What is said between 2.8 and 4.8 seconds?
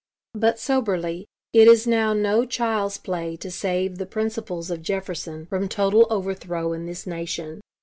play to save the principles